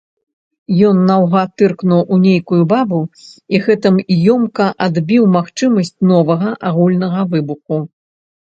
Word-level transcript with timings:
Ён 0.91 0.95
наўгад 1.09 1.49
тыркнуў 1.61 2.01
у 2.15 2.19
нейкую 2.23 2.61
бабу 2.71 2.99
і 3.55 3.61
гэтым 3.67 3.95
ёмка 4.35 4.65
адбіў 4.89 5.23
магчымасць 5.39 5.95
новага 6.15 6.49
агульнага 6.75 7.21
выбуху. 7.33 7.77